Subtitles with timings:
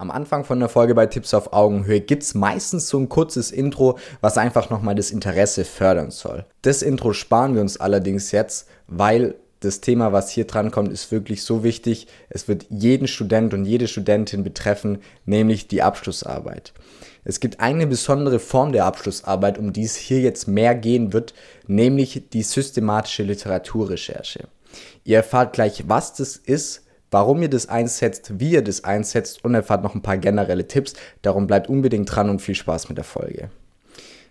[0.00, 3.50] Am Anfang von der Folge bei Tipps auf Augenhöhe gibt es meistens so ein kurzes
[3.50, 6.46] Intro, was einfach nochmal das Interesse fördern soll.
[6.62, 11.10] Das Intro sparen wir uns allerdings jetzt, weil das Thema, was hier dran kommt, ist
[11.10, 12.06] wirklich so wichtig.
[12.30, 16.74] Es wird jeden Student und jede Studentin betreffen, nämlich die Abschlussarbeit.
[17.24, 21.34] Es gibt eine besondere Form der Abschlussarbeit, um die es hier jetzt mehr gehen wird,
[21.66, 24.46] nämlich die systematische Literaturrecherche.
[25.02, 29.54] Ihr erfahrt gleich, was das ist, warum ihr das einsetzt, wie ihr das einsetzt und
[29.54, 30.94] erfahrt noch ein paar generelle Tipps.
[31.22, 33.50] Darum bleibt unbedingt dran und viel Spaß mit der Folge.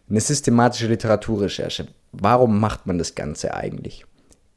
[0.09, 1.87] Eine systematische Literaturrecherche.
[2.11, 4.05] Warum macht man das Ganze eigentlich?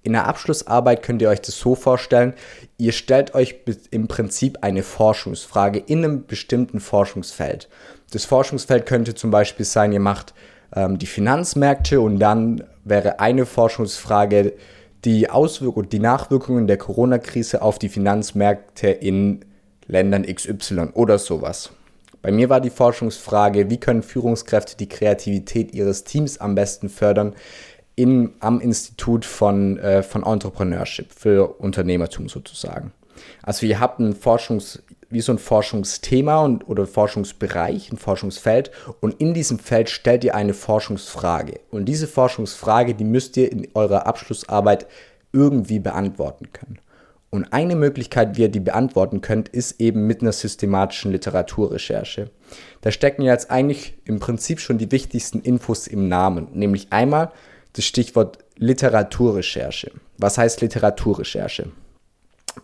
[0.03, 2.35] In der Abschlussarbeit könnt ihr euch das so vorstellen,
[2.79, 3.57] ihr stellt euch
[3.91, 7.69] im Prinzip eine Forschungsfrage in einem bestimmten Forschungsfeld.
[8.13, 10.33] Das Forschungsfeld könnte zum Beispiel sein, ihr macht
[10.75, 14.55] ähm, die Finanzmärkte und dann wäre eine Forschungsfrage,
[15.05, 19.45] die Auswirkungen, die Nachwirkungen der Corona-Krise auf die Finanzmärkte in
[19.87, 21.71] Ländern XY oder sowas.
[22.23, 27.35] Bei mir war die Forschungsfrage, wie können Führungskräfte die Kreativität ihres Teams am besten fördern
[27.97, 32.93] in, am Institut von, äh, von Entrepreneurship für Unternehmertum sozusagen.
[33.43, 39.21] Also ihr habt ein Forschungs, wie so ein Forschungsthema und, oder Forschungsbereich, ein Forschungsfeld und
[39.21, 41.61] in diesem Feld stellt ihr eine Forschungsfrage.
[41.71, 44.87] Und diese Forschungsfrage, die müsst ihr in eurer Abschlussarbeit
[45.33, 46.79] irgendwie beantworten können.
[47.31, 52.31] Und eine Möglichkeit, wie ihr die beantworten könnt, ist eben mit einer systematischen Literaturrecherche.
[52.81, 57.31] Da stecken jetzt eigentlich im Prinzip schon die wichtigsten Infos im Namen, nämlich einmal
[57.75, 59.93] das Stichwort Literaturrecherche.
[60.19, 61.71] Was heißt Literaturrecherche?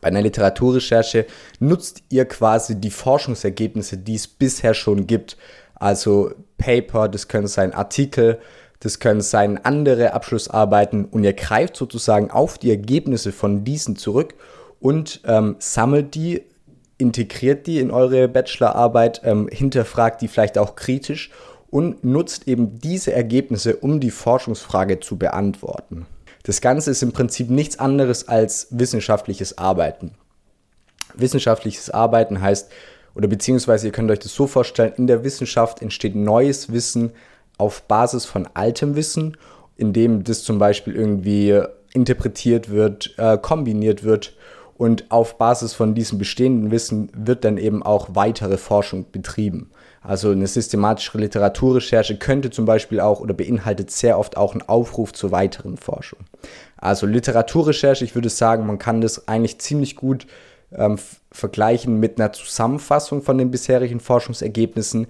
[0.01, 1.27] Bei einer Literaturrecherche
[1.61, 5.37] nutzt ihr quasi die Forschungsergebnisse, die es bisher schon gibt.
[5.75, 8.39] Also Paper, das können sein Artikel,
[8.81, 14.35] das können sein andere Abschlussarbeiten und ihr greift sozusagen auf die Ergebnisse von diesen zurück
[14.81, 16.43] und ähm, sammelt die,
[16.99, 21.31] integriert die in eure Bachelorarbeit, ähm, hinterfragt die vielleicht auch kritisch
[21.71, 26.07] und nutzt eben diese Ergebnisse, um die Forschungsfrage zu beantworten.
[26.47, 30.13] Das Ganze ist im Prinzip nichts anderes als wissenschaftliches Arbeiten.
[31.15, 32.71] Wissenschaftliches Arbeiten heißt,
[33.17, 37.11] oder beziehungsweise ihr könnt euch das so vorstellen, in der Wissenschaft entsteht neues Wissen
[37.59, 39.37] auf Basis von altem Wissen,
[39.77, 41.63] indem das zum Beispiel irgendwie
[41.93, 44.35] interpretiert wird, äh, kombiniert wird
[44.77, 49.73] und auf Basis von diesem bestehenden Wissen wird dann eben auch weitere Forschung betrieben.
[50.07, 55.13] Also eine systematische Literaturrecherche könnte zum Beispiel auch oder beinhaltet sehr oft auch einen Aufruf
[55.13, 56.21] zur weiteren Forschung.
[56.77, 60.29] Also Literaturrecherche, ich würde sagen, man kann das eigentlich ziemlich gut
[60.73, 60.97] ähm,
[61.33, 65.09] vergleichen mit einer Zusammenfassung von den bisherigen Forschungsergebnissen,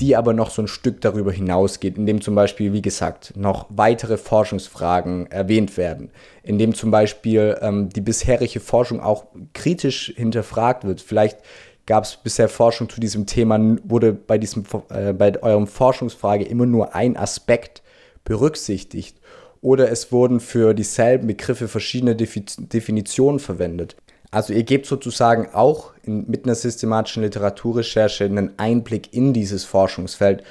[0.00, 4.16] die aber noch so ein Stück darüber hinausgeht, indem zum Beispiel, wie gesagt, noch weitere
[4.16, 6.10] Forschungsfragen erwähnt werden,
[6.42, 11.02] indem zum Beispiel ähm, die bisherige Forschung auch kritisch hinterfragt wird.
[11.02, 11.40] Vielleicht
[11.86, 16.66] gab es bisher Forschung zu diesem Thema, wurde bei, diesem, äh, bei eurem Forschungsfrage immer
[16.66, 17.82] nur ein Aspekt
[18.24, 19.18] berücksichtigt
[19.60, 23.96] oder es wurden für dieselben Begriffe verschiedene Defi Definitionen verwendet.
[24.30, 30.42] Also ihr gebt sozusagen auch in, mit einer systematischen Literaturrecherche einen Einblick in dieses Forschungsfeld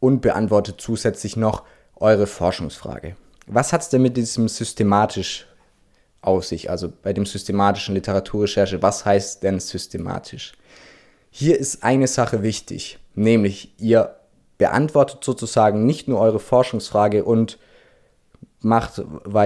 [0.00, 1.62] und beantwortet zusätzlich noch
[1.96, 3.16] eure Forschungsfrage.
[3.46, 5.46] Was hat es denn mit diesem systematisch
[6.22, 6.70] auf sich?
[6.70, 10.52] Also bei dem systematischen Literaturrecherche, was heißt denn systematisch?
[11.30, 14.16] Hier ist eine Sache wichtig, nämlich ihr
[14.58, 17.58] beantwortet sozusagen nicht nur eure Forschungsfrage und
[18.60, 19.02] macht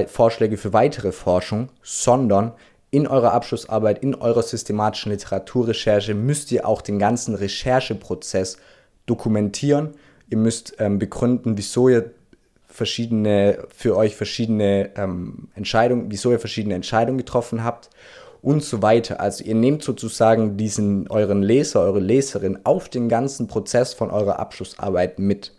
[0.09, 2.53] Vorschläge für weitere Forschung, sondern
[2.91, 8.59] in eurer Abschlussarbeit, in eurer systematischen Literaturrecherche müsst ihr auch den ganzen Rechercheprozess
[9.07, 9.95] dokumentieren.
[10.29, 12.13] Ihr müsst ähm, begründen, wieso ihr
[12.77, 17.89] verschiedene, für euch verschiedene ähm, Entscheidungen, wieso ihr verschiedene Entscheidungen getroffen habt
[18.43, 19.19] und so weiter.
[19.21, 24.39] Also ihr nehmt sozusagen diesen euren Leser, eure Leserin auf den ganzen Prozess von eurer
[24.39, 25.53] Abschlussarbeit mit.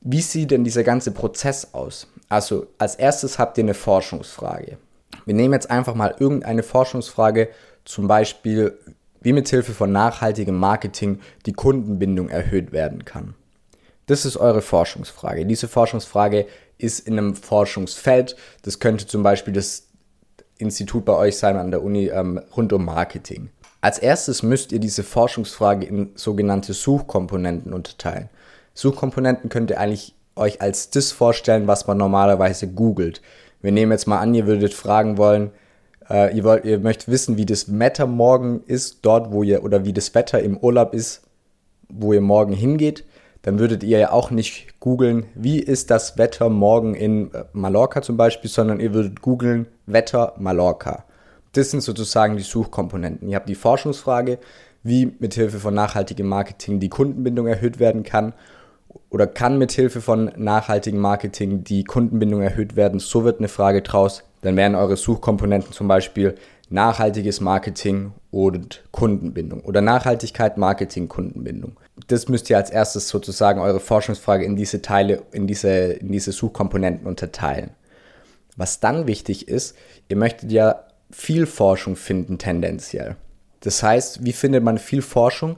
[0.00, 2.08] Wie sieht denn dieser ganze Prozess aus?
[2.28, 4.78] Also als erstes habt ihr eine Forschungsfrage.
[5.26, 7.48] Wir nehmen jetzt einfach mal irgendeine Forschungsfrage,
[7.84, 8.78] zum Beispiel,
[9.20, 13.34] wie mit Hilfe von nachhaltigem Marketing die Kundenbindung erhöht werden kann.
[14.06, 15.44] Das ist eure Forschungsfrage.
[15.46, 16.46] Diese Forschungsfrage
[16.78, 18.36] ist in einem Forschungsfeld.
[18.62, 19.88] Das könnte zum Beispiel das
[20.58, 23.50] Institut bei euch sein an der Uni ähm, rund um Marketing.
[23.80, 28.28] Als erstes müsst ihr diese Forschungsfrage in sogenannte Suchkomponenten unterteilen.
[28.74, 33.22] Suchkomponenten könnt ihr eigentlich euch als das vorstellen, was man normalerweise googelt.
[33.60, 35.50] Wir nehmen jetzt mal an, ihr würdet fragen wollen,
[36.08, 39.84] äh, ihr, wollt, ihr möchtet wissen, wie das Wetter morgen ist, dort wo ihr, oder
[39.84, 41.22] wie das Wetter im Urlaub ist,
[41.88, 43.04] wo ihr morgen hingeht
[43.46, 48.02] dann würdet ihr ja auch nicht googeln, wie ist das Wetter morgen in äh, Mallorca
[48.02, 51.04] zum Beispiel, sondern ihr würdet googeln Wetter Mallorca.
[51.52, 53.28] Das sind sozusagen die Suchkomponenten.
[53.28, 54.40] Ihr habt die Forschungsfrage,
[54.82, 58.32] wie mithilfe von nachhaltigem Marketing die Kundenbindung erhöht werden kann
[59.10, 62.98] oder kann mithilfe von nachhaltigem Marketing die Kundenbindung erhöht werden.
[62.98, 64.24] So wird eine Frage draus.
[64.42, 66.34] Dann wären eure Suchkomponenten zum Beispiel
[66.68, 71.76] nachhaltiges Marketing und Kundenbindung oder Nachhaltigkeit, Marketing, Kundenbindung.
[72.08, 76.32] Das müsst ihr als erstes sozusagen eure Forschungsfrage in diese Teile, in diese, in diese
[76.32, 77.70] Suchkomponenten unterteilen.
[78.56, 79.76] Was dann wichtig ist,
[80.08, 83.16] ihr möchtet ja viel Forschung finden tendenziell.
[83.60, 85.56] Das heißt, wie findet man viel Forschung?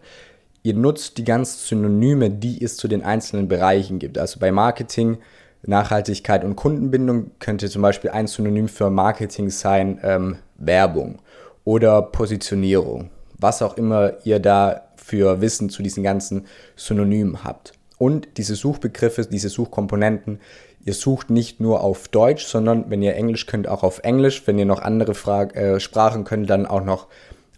[0.62, 4.19] Ihr nutzt die ganzen Synonyme, die es zu den einzelnen Bereichen gibt.
[4.19, 5.19] Also bei Marketing,
[5.62, 11.19] Nachhaltigkeit und Kundenbindung könnte zum Beispiel ein Synonym für Marketing sein ähm, Werbung
[11.64, 16.46] oder Positionierung, was auch immer ihr da für Wissen zu diesen ganzen
[16.76, 17.72] Synonymen habt.
[17.96, 20.38] Und diese Suchbegriffe, diese Suchkomponenten,
[20.84, 24.46] ihr sucht nicht nur auf Deutsch, sondern wenn ihr Englisch könnt, auch auf Englisch.
[24.46, 27.08] Wenn ihr noch andere Fra äh, Sprachen könnt, dann auch noch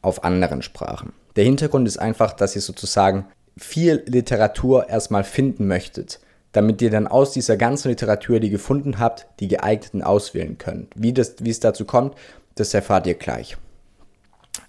[0.00, 1.12] auf anderen Sprachen.
[1.36, 3.26] Der Hintergrund ist einfach, dass ihr sozusagen
[3.56, 6.20] viel Literatur erstmal finden möchtet,
[6.52, 10.92] damit ihr dann aus dieser ganzen Literatur, die ihr gefunden habt, die geeigneten auswählen könnt.
[10.94, 12.14] Wie, das, wie es dazu kommt,
[12.54, 13.56] das erfahrt ihr gleich.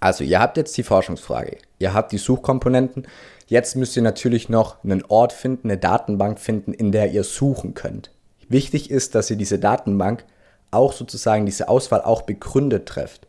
[0.02, 3.06] Also, ihr habt jetzt die Forschungsfrage, ihr habt die Suchkomponenten,
[3.46, 7.74] jetzt müsst ihr natürlich noch einen Ort finden, eine Datenbank finden, in der ihr suchen
[7.74, 8.10] könnt.
[8.48, 10.24] Wichtig ist, dass ihr diese Datenbank
[10.72, 13.28] auch sozusagen diese Auswahl auch begründet trefft.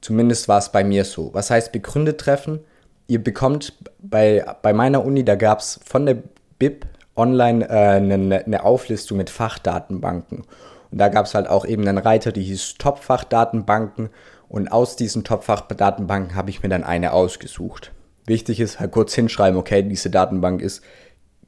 [0.00, 1.34] Zumindest war es bei mir so.
[1.34, 2.60] Was heißt begründet treffen?
[3.08, 6.18] Ihr bekommt bei, bei meiner Uni, da gab es von der
[6.60, 6.86] BIP
[7.16, 10.44] online äh, eine, eine Auflistung mit Fachdatenbanken.
[10.92, 14.10] Und da gab es halt auch eben einen Reiter, die hieß Top-Fachdatenbanken.
[14.48, 17.92] Und aus diesen Top-Fachdatenbanken habe ich mir dann eine ausgesucht.
[18.26, 20.82] Wichtig ist halt kurz hinschreiben, okay, diese Datenbank ist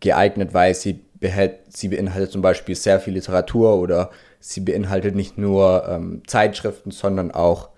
[0.01, 5.39] geeignet, weil sie, behält, sie beinhaltet zum Beispiel sehr viel Literatur oder sie beinhaltet nicht
[5.39, 7.71] nur ähm, Zeitschriften, sondern auch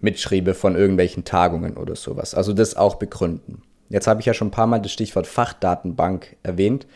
[0.00, 2.34] Mitschriebe von irgendwelchen Tagungen oder sowas.
[2.34, 3.62] Also das auch begründen.
[3.88, 6.86] Jetzt habe ich ja schon ein paar Mal das Stichwort Fachdatenbank erwähnt.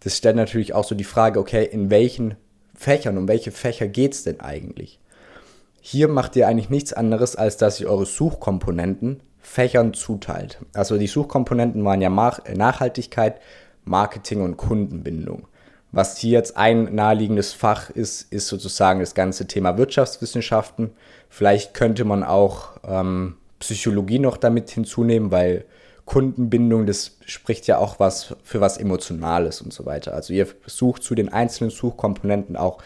[0.00, 2.34] Das stellt natürlich auch so die Frage, okay, in welchen
[2.74, 4.98] Fächern, um welche Fächer geht es denn eigentlich?
[5.84, 10.60] Hier macht ihr eigentlich nichts anderes, als dass ihr eure Suchkomponenten Fächern zuteilt.
[10.74, 13.40] Also die Suchkomponenten waren ja Nachhaltigkeit,
[13.84, 15.48] Marketing und Kundenbindung.
[15.90, 20.92] Was hier jetzt ein naheliegendes Fach ist, ist sozusagen das ganze Thema Wirtschaftswissenschaften.
[21.28, 25.64] Vielleicht könnte man auch ähm, Psychologie noch damit hinzunehmen, weil
[26.04, 30.14] Kundenbindung, das spricht ja auch was für was Emotionales und so weiter.
[30.14, 32.78] Also ihr sucht zu den einzelnen Suchkomponenten auch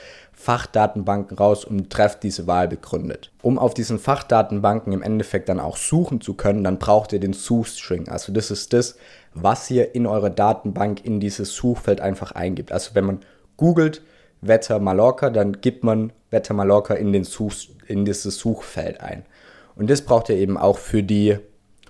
[0.46, 3.32] Fachdatenbanken raus und trefft diese Wahl begründet.
[3.42, 7.32] Um auf diesen Fachdatenbanken im Endeffekt dann auch suchen zu können, dann braucht ihr den
[7.32, 8.08] Suchstring.
[8.08, 8.96] Also das ist das,
[9.34, 12.70] was ihr in eure Datenbank in dieses Suchfeld einfach eingibt.
[12.70, 13.20] Also wenn man
[13.56, 14.02] googelt
[14.40, 19.24] Wetter Mallorca, dann gibt man Wetter Mallorca in, den Such, in dieses Suchfeld ein.
[19.74, 21.38] Und das braucht ihr eben auch für die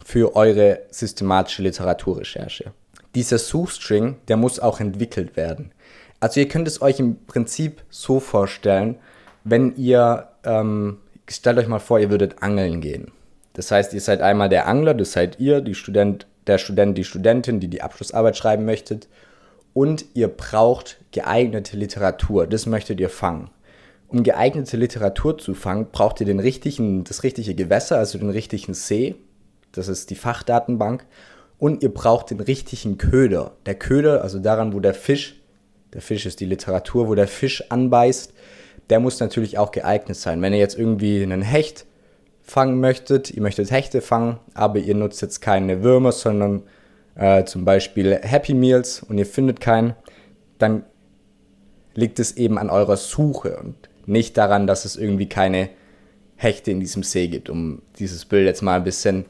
[0.02, 2.72] für eure systematische Literaturrecherche.
[3.16, 5.72] Dieser Suchstring, der muss auch entwickelt werden.
[6.20, 8.96] Also ihr könnt es euch im Prinzip so vorstellen,
[9.42, 10.98] wenn ihr, ähm,
[11.28, 13.10] stellt euch mal vor, ihr würdet angeln gehen.
[13.54, 17.04] Das heißt, ihr seid einmal der Angler, das seid ihr, die Student, der Student, die
[17.04, 19.08] Studentin, die die Abschlussarbeit schreiben möchtet.
[19.72, 23.50] Und ihr braucht geeignete Literatur, das möchtet ihr fangen.
[24.08, 28.74] Um geeignete Literatur zu fangen, braucht ihr den richtigen, das richtige Gewässer, also den richtigen
[28.74, 29.16] See,
[29.72, 31.06] das ist die Fachdatenbank.
[31.58, 33.52] Und ihr braucht den richtigen Köder.
[33.64, 35.40] Der Köder, also daran, wo der Fisch,
[35.94, 38.32] der Fisch ist die Literatur, wo der Fisch anbeißt,
[38.90, 40.42] der muss natürlich auch geeignet sein.
[40.42, 41.86] Wenn ihr jetzt irgendwie einen Hecht
[42.42, 46.62] fangen möchtet, ihr möchtet Hechte fangen, aber ihr nutzt jetzt keine Würmer, sondern
[47.16, 49.94] äh, zum Beispiel Happy Meals und ihr findet keinen,
[50.58, 50.84] dann
[51.94, 53.74] liegt es eben an eurer Suche und
[54.06, 55.70] nicht daran, dass es irgendwie keine
[56.36, 59.24] Hechte in diesem See gibt, um dieses Bild jetzt mal ein bisschen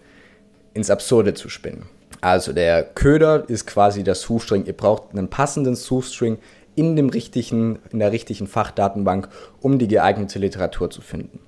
[0.74, 1.86] ins Absurde zu spinnen.
[2.26, 4.64] Also der Köder ist quasi der Suchstring.
[4.66, 6.38] Ihr braucht einen passenden Suchstring
[6.74, 9.28] in, dem richtigen, in der richtigen Fachdatenbank,
[9.60, 11.38] um die geeignete Literatur zu finden.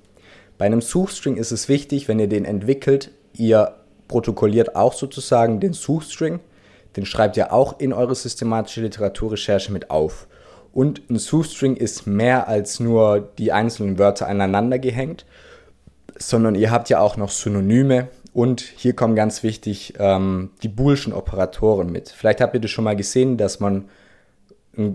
[0.57, 3.75] Bei einem Suchstring ist es wichtig, wenn ihr den entwickelt, ihr
[4.07, 6.39] protokolliert auch sozusagen den Suchstring,
[6.95, 10.27] den schreibt ihr auch in eure systematische Literaturrecherche mit auf.
[10.71, 15.25] Und ein Suchstring ist mehr als nur die einzelnen Wörter aneinander gehängt,
[16.17, 21.13] sondern ihr habt ja auch noch Synonyme, und hier kommen ganz wichtig ähm, die Boolschen
[21.13, 22.09] Operatoren mit.
[22.09, 23.89] Vielleicht habt ihr das schon mal gesehen, dass man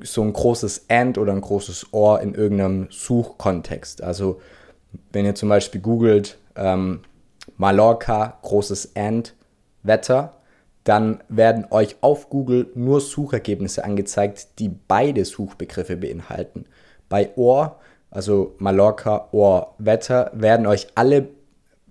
[0.03, 4.03] so ein großes AND oder ein großes OR in irgendeinem Suchkontext.
[4.03, 4.41] Also
[5.13, 7.01] wenn ihr zum Beispiel googelt ähm,
[7.57, 9.35] Mallorca, großes AND,
[9.83, 10.37] Wetter,
[10.85, 16.67] dann werden euch auf Google nur Suchergebnisse angezeigt, die beide Suchbegriffe beinhalten.
[17.09, 21.29] Bei OR, also Mallorca, OR, Wetter, werden euch alle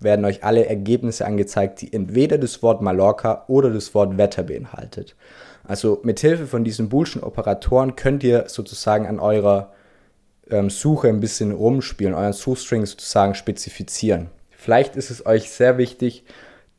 [0.04, 5.16] werden euch alle Ergebnisse angezeigt, die entweder das Wort Mallorca oder das Wort Wetter beinhaltet.
[5.64, 9.72] Also mit Hilfe von diesen Boolschen Operatoren könnt ihr sozusagen an eurer
[10.50, 14.28] ähm, Suche ein bisschen rumspielen, euren Suchstring sozusagen spezifizieren.
[14.50, 16.24] Vielleicht ist es euch sehr wichtig,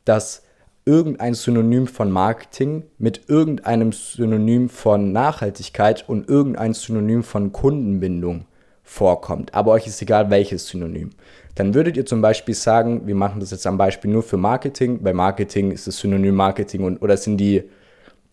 [0.04, 0.42] dass
[0.84, 8.46] irgendein Synonym von Marketing mit irgendeinem Synonym von Nachhaltigkeit und irgendein Synonym von Kundenbindung
[8.86, 9.52] vorkommt.
[9.52, 11.10] Aber euch ist egal, welches Synonym.
[11.56, 15.02] Dann würdet ihr zum Beispiel sagen, wir machen das jetzt am Beispiel nur für Marketing.
[15.02, 17.64] Bei Marketing ist das Synonym Marketing und oder sind die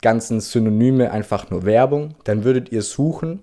[0.02, 2.16] ganzen Synonyme einfach nur Werbung.
[2.26, 3.40] Dann würdet ihr suchen.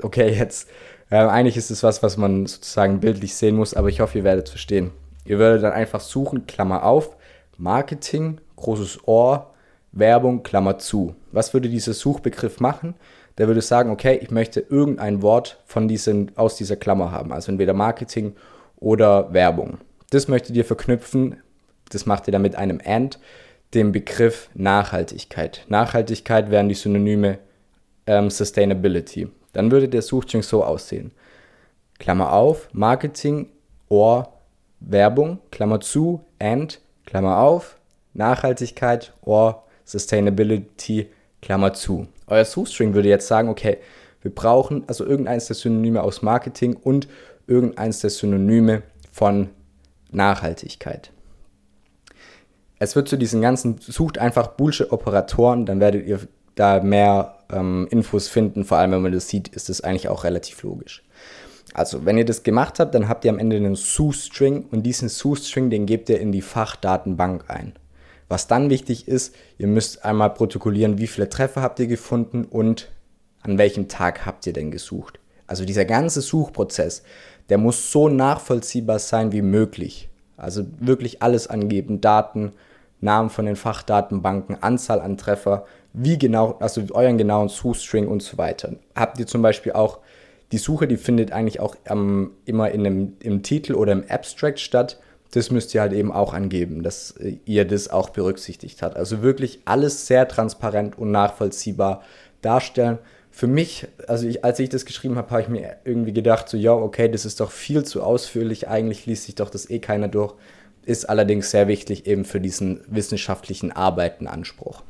[0.00, 0.68] Okay, jetzt
[1.10, 4.24] äh, eigentlich ist es was, was man sozusagen bildlich sehen muss, aber ich hoffe, ihr
[4.24, 4.92] werdet verstehen.
[5.24, 7.16] Ihr würdet dann einfach suchen, Klammer auf,
[7.56, 9.54] Marketing, großes Ohr,
[9.92, 11.14] Werbung, Klammer zu.
[11.32, 12.94] Was würde dieser Suchbegriff machen?
[13.38, 17.50] Der würde sagen, okay, ich möchte irgendein Wort von diesen, aus dieser Klammer haben, also
[17.50, 18.34] entweder Marketing
[18.76, 19.78] oder Werbung.
[20.10, 21.36] Das möchtet ihr verknüpfen,
[21.90, 23.18] das macht ihr dann mit einem AND,
[23.74, 25.64] dem Begriff Nachhaltigkeit.
[25.68, 27.38] Nachhaltigkeit wären die Synonyme
[28.06, 29.28] ähm, Sustainability.
[29.52, 31.12] Dann würde der Suchstring so aussehen.
[31.98, 33.50] Klammer auf, Marketing,
[33.88, 34.32] Ohr,
[34.80, 37.78] Werbung, Klammer zu, and, Klammer auf,
[38.12, 41.08] Nachhaltigkeit, Ohr, Sustainability,
[41.40, 42.06] Klammer zu.
[42.34, 43.78] Euer Suchstring würde jetzt sagen, okay,
[44.20, 47.06] wir brauchen also irgendeins der Synonyme aus Marketing und
[47.46, 49.50] irgendeins der Synonyme von
[50.10, 51.12] Nachhaltigkeit.
[52.80, 56.20] Es wird zu diesen ganzen, sucht einfach Bullshit-Operatoren, dann werdet ihr
[56.56, 58.64] da mehr ähm, Infos finden.
[58.64, 61.04] Vor allem, wenn man das sieht, ist das eigentlich auch relativ logisch.
[61.72, 65.08] Also, wenn ihr das gemacht habt, dann habt ihr am Ende einen Sue-String und diesen
[65.08, 67.74] Sue-String, den gebt ihr in die Fachdatenbank ein.
[68.28, 72.90] Was dann wichtig ist, ihr müsst einmal protokollieren, wie viele Treffer habt ihr gefunden und
[73.42, 75.18] an welchem Tag habt ihr denn gesucht.
[75.46, 77.02] Also dieser ganze Suchprozess,
[77.48, 80.08] der muss so nachvollziehbar sein wie möglich.
[80.36, 82.52] Also wirklich alles angeben, Daten,
[83.00, 88.38] Namen von den Fachdatenbanken, Anzahl an Treffer, wie genau, also euren genauen Suchstring und so
[88.38, 88.76] weiter.
[88.96, 89.98] Habt ihr zum Beispiel auch
[90.50, 94.60] die Suche, die findet eigentlich auch ähm, immer in einem, im Titel oder im Abstract
[94.60, 94.98] statt.
[95.34, 98.96] Das müsst ihr halt eben auch angeben, dass äh, ihr das auch berücksichtigt habt.
[98.96, 102.02] Also wirklich alles sehr transparent und nachvollziehbar
[102.40, 102.98] darstellen.
[103.32, 106.56] Für mich, also ich, als ich das geschrieben habe, habe ich mir irgendwie gedacht, so
[106.56, 110.06] ja, okay, das ist doch viel zu ausführlich, eigentlich liest sich doch das eh keiner
[110.06, 110.34] durch.
[110.84, 114.84] Ist allerdings sehr wichtig eben für diesen wissenschaftlichen Arbeitenanspruch.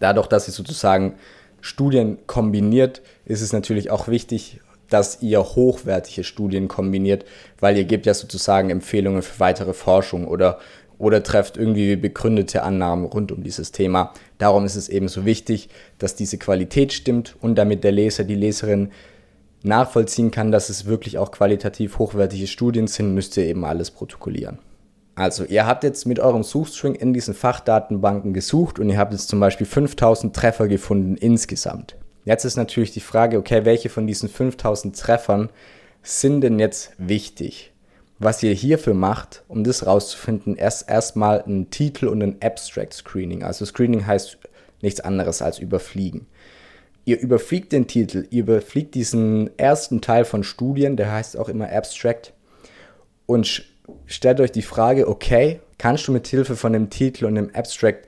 [0.00, 1.14] Dadurch, dass ihr sozusagen
[1.60, 4.58] Studien kombiniert, ist es natürlich auch wichtig,
[4.94, 7.24] dass ihr hochwertige Studien kombiniert,
[7.58, 10.60] weil ihr gebt ja sozusagen Empfehlungen für weitere Forschung oder,
[10.98, 14.12] oder trefft irgendwie begründete Annahmen rund um dieses Thema.
[14.38, 18.36] Darum ist es eben so wichtig, dass diese Qualität stimmt und damit der Leser, die
[18.36, 18.92] Leserin
[19.64, 24.60] nachvollziehen kann, dass es wirklich auch qualitativ hochwertige Studien sind, müsst ihr eben alles protokollieren.
[25.16, 29.28] Also ihr habt jetzt mit eurem Suchstring in diesen Fachdatenbanken gesucht und ihr habt jetzt
[29.28, 31.96] zum Beispiel 5000 Treffer gefunden insgesamt.
[32.24, 35.50] Jetzt ist natürlich die Frage, okay, welche von diesen 5000 Treffern
[36.02, 37.72] sind denn jetzt wichtig?
[38.18, 43.42] Was ihr hierfür macht, um das rauszufinden, erst erstmal ein Titel und ein Abstract Screening.
[43.42, 44.38] Also Screening heißt
[44.80, 46.26] nichts anderes als überfliegen.
[47.04, 51.70] Ihr überfliegt den Titel, ihr überfliegt diesen ersten Teil von Studien, der heißt auch immer
[51.70, 52.32] Abstract
[53.26, 53.64] und
[54.06, 58.06] stellt euch die Frage, okay, kannst du mit Hilfe von dem Titel und dem Abstract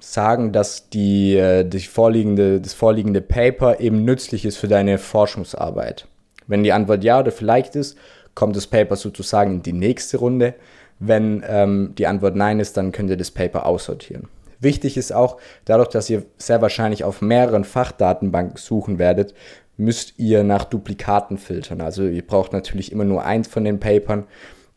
[0.00, 6.06] sagen, dass die, äh, die vorliegende, das vorliegende Paper eben nützlich ist für deine Forschungsarbeit?
[6.46, 7.96] Wenn die Antwort ja oder vielleicht ist,
[8.34, 10.54] kommt das Paper sozusagen in die nächste Runde.
[11.00, 14.28] Wenn ähm, die Antwort nein ist, dann könnt ihr das Paper aussortieren.
[14.60, 19.34] Wichtig ist auch, dadurch, dass ihr sehr wahrscheinlich auf mehreren Fachdatenbanken suchen werdet,
[19.76, 21.80] müsst ihr nach Duplikaten filtern.
[21.80, 24.24] Also ihr braucht natürlich immer nur eins von den Papern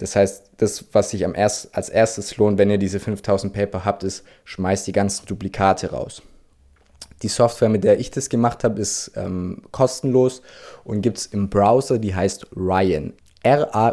[0.01, 3.85] das heißt, das, was sich am erst, als erstes lohnt, wenn ihr diese 5000 Paper
[3.85, 6.23] habt, ist, schmeißt die ganzen Duplikate raus.
[7.21, 10.41] Die Software, mit der ich das gemacht habe, ist ähm, kostenlos
[10.83, 13.13] und gibt es im Browser, die heißt Ryan.
[13.43, 13.89] R-A-Y-Y-A-N.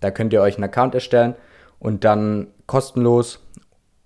[0.00, 1.36] Da könnt ihr euch einen Account erstellen
[1.78, 3.38] und dann kostenlos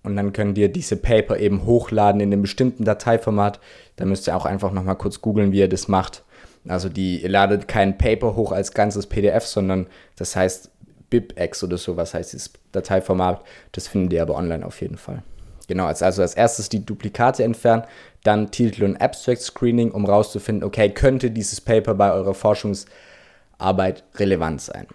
[0.03, 3.61] und dann könnt ihr diese Paper eben hochladen in einem bestimmten Dateiformat.
[3.97, 6.23] Da müsst ihr auch einfach nochmal kurz googeln, wie ihr das macht.
[6.69, 10.71] Also die, ihr ladet kein Paper hoch als ganzes PDF, sondern das heißt
[11.11, 13.43] BibX oder so, was heißt dieses Dateiformat.
[13.73, 15.23] Das findet ihr aber online auf jeden Fall.
[15.69, 17.85] Genau, also als erstes die Duplikate entfernen,
[18.25, 24.63] dann Titel und Abstract Screening, um rauszufinden, okay, könnte dieses Paper bei eurer Forschungsarbeit relevant
[24.63, 24.87] sein.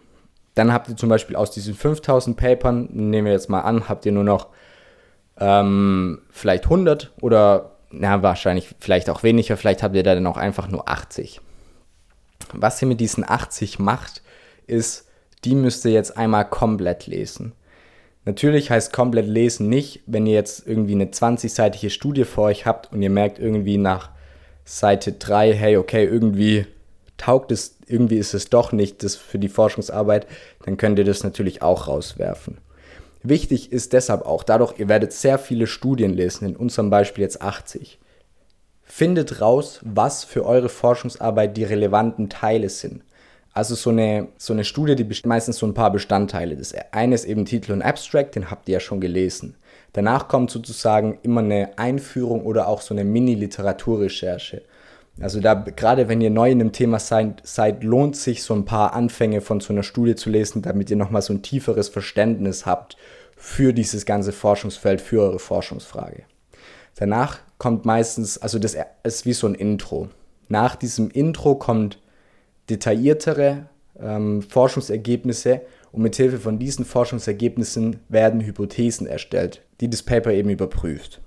[0.56, 4.06] Dann habt ihr zum Beispiel aus diesen 5000 Papern, nehmen wir jetzt mal an, habt
[4.06, 4.48] ihr nur noch
[5.40, 10.38] ähm, vielleicht 100 oder na, wahrscheinlich vielleicht auch weniger, vielleicht habt ihr da dann auch
[10.38, 11.40] einfach nur 80.
[12.54, 14.22] Was ihr mit diesen 80 macht,
[14.68, 15.08] ist
[15.44, 17.54] die müsst ihr jetzt einmal komplett lesen.
[18.26, 22.92] Natürlich heißt komplett lesen nicht, wenn ihr jetzt irgendwie eine 20-seitige Studie vor euch habt
[22.94, 24.12] und ihr merkt irgendwie nach
[24.64, 26.66] Seite 3, hey, okay, irgendwie
[27.18, 30.26] taugt es, irgendwie ist es doch nicht das für die Forschungsarbeit,
[30.64, 32.60] dann könnt ihr das natürlich auch rauswerfen.
[33.24, 37.42] Wichtig ist deshalb auch, dadurch, ihr werdet sehr viele Studien lesen, in unserem Beispiel jetzt
[37.42, 38.00] 80.
[38.96, 43.02] Findet raus, was für eure Forschungsarbeit die relevanten Teile sind.
[43.52, 46.56] Also so eine, so eine Studie, die meistens so ein paar Bestandteile.
[46.56, 49.56] Das eine ist eben Titel und Abstract, den habt ihr ja schon gelesen.
[49.94, 54.62] Danach kommt sozusagen immer eine Einführung oder auch so eine Mini-Literaturrecherche.
[55.20, 58.66] Also da, gerade wenn ihr neu in dem Thema seid, seid, lohnt sich so ein
[58.66, 62.68] paar Anfänge von so einer Studie zu lesen, damit ihr nochmal so ein tieferes Verständnis
[62.68, 62.96] habt
[63.38, 66.26] für dieses ganze Forschungsfeld, für eure Forschungsfrage.
[66.96, 70.10] Danach kommt meistens, also das ist wie so ein Intro.
[70.50, 71.98] Nach diesem Intro kommt
[72.70, 73.68] detailliertere
[73.98, 75.62] ähm, Forschungsergebnisse
[75.94, 81.22] und mit Hilfe von diesen Forschungsergebnissen werden Hypothesen erstellt, die das Paper eben überprüft.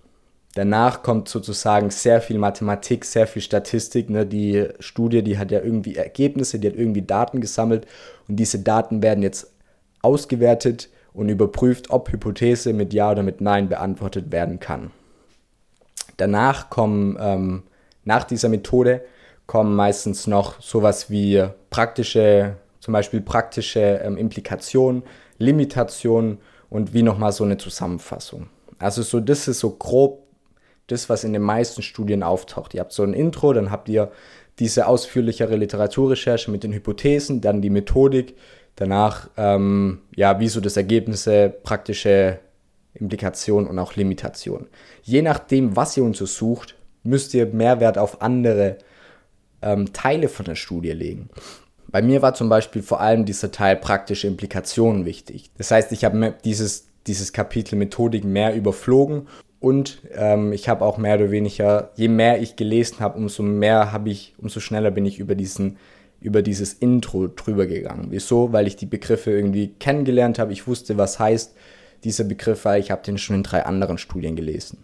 [0.52, 4.10] Danach kommt sozusagen sehr viel Mathematik, sehr viel Statistik.
[4.10, 4.26] Ne?
[4.26, 7.86] Die Studie, die hat ja irgendwie Ergebnisse, die hat irgendwie Daten gesammelt
[8.28, 9.54] und diese Daten werden jetzt
[10.02, 14.90] ausgewertet und überprüft, ob Hypothese mit Ja oder mit Nein beantwortet werden kann.
[16.16, 17.62] Danach kommen, ähm,
[18.04, 19.02] nach dieser Methode,
[19.46, 25.02] kommen meistens noch sowas wie praktische, zum Beispiel praktische ähm, Implikationen,
[25.38, 28.49] Limitationen und wie nochmal so eine Zusammenfassung.
[28.78, 30.23] Also so, das ist so grob
[30.88, 32.75] das, was in den meisten Studien auftaucht.
[32.75, 34.11] Ihr habt so ein Intro, dann habt ihr
[34.58, 38.37] diese ausführlichere Literaturrecherche mit den Hypothesen, dann die Methodik,
[38.76, 42.38] danach ähm, ja, wie so das Ergebnisse, praktische
[42.98, 44.68] Implikationen und auch Limitationen.
[45.02, 48.78] Je nachdem, was ihr untersucht, müsst ihr Mehrwert auf andere
[49.62, 51.28] ähm, Teile von der Studie legen.
[51.88, 55.50] Bei mir war zum Beispiel vor allem dieser Teil praktische Implikationen wichtig.
[55.56, 59.28] Das heißt, ich habe dieses, dieses Kapitel Methodik mehr überflogen
[59.60, 63.92] und ähm, ich habe auch mehr oder weniger, je mehr ich gelesen habe, umso mehr
[63.92, 65.78] habe ich, umso schneller bin ich über diesen
[66.21, 68.08] über dieses Intro drüber gegangen.
[68.10, 68.52] Wieso?
[68.52, 70.52] Weil ich die Begriffe irgendwie kennengelernt habe.
[70.52, 71.54] Ich wusste, was heißt
[72.04, 74.78] dieser Begriff, weil ich habe den schon in drei anderen Studien gelesen.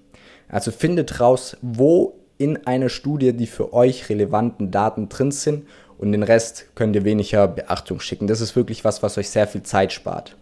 [0.48, 5.66] Also findet raus, wo in einer Studie die für euch relevanten Daten drin sind
[5.98, 8.27] und den Rest könnt ihr weniger Beachtung schicken.
[8.27, 10.37] Das ist wirklich was, was euch sehr viel Zeit spart.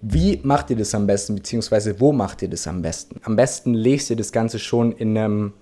[0.00, 3.20] Wie macht ihr das am besten, beziehungsweise wo macht ihr das am besten?
[3.22, 5.52] Am besten lest ihr das Ganze schon in einem,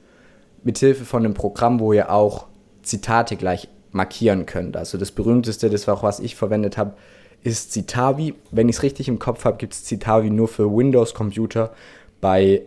[0.62, 2.46] mithilfe von einem Programm, wo ihr auch
[2.83, 4.77] Zitate gleich markieren könnt.
[4.77, 6.94] Also das berühmteste, das war auch was ich verwendet habe,
[7.42, 8.35] ist Citavi.
[8.50, 11.72] Wenn ich es richtig im Kopf habe, gibt es Citavi nur für Windows-Computer.
[12.20, 12.62] Bei,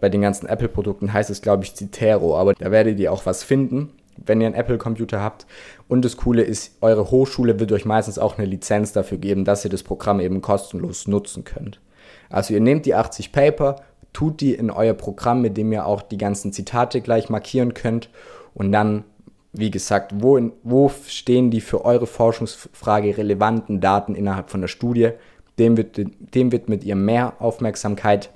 [0.00, 3.42] bei den ganzen Apple-Produkten heißt es, glaube ich, Citero, aber da werdet ihr auch was
[3.44, 5.46] finden wenn ihr einen Apple-Computer habt.
[5.88, 9.64] Und das Coole ist, eure Hochschule wird euch meistens auch eine Lizenz dafür geben, dass
[9.64, 11.80] ihr das Programm eben kostenlos nutzen könnt.
[12.28, 13.76] Also ihr nehmt die 80 Paper,
[14.12, 18.10] tut die in euer Programm, mit dem ihr auch die ganzen Zitate gleich markieren könnt
[18.54, 19.04] und dann,
[19.52, 24.68] wie gesagt, wo, in, wo stehen die für eure Forschungsfrage relevanten Daten innerhalb von der
[24.68, 25.10] Studie.
[25.58, 26.00] Dem wird,
[26.34, 28.30] dem wird mit ihr mehr Aufmerksamkeit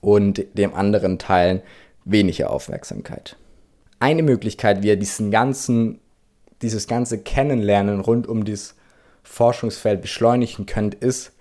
[0.00, 1.62] und dem anderen Teilen
[2.04, 3.36] weniger Aufmerksamkeit
[4.00, 6.00] eine Möglichkeit, wie ihr diesen ganzen,
[6.62, 8.74] dieses ganze Kennenlernen rund um das
[9.22, 11.32] Forschungsfeld beschleunigen könnt, ist,